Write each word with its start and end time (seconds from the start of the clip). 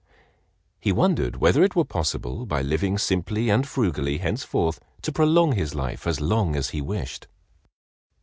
He 0.79 0.91
wondered 0.91 1.35
whether 1.35 1.63
it 1.63 1.75
were 1.75 1.85
possible, 1.85 2.47
by 2.47 2.63
living 2.63 2.97
simply 2.97 3.51
and 3.51 3.67
frugally 3.67 4.17
henceforth, 4.17 4.79
to 5.03 5.11
prolong 5.11 5.51
his 5.51 5.75
life 5.75 6.07
as 6.07 6.19
long 6.19 6.55
as 6.55 6.71
he 6.71 6.81
wished. 6.81 7.27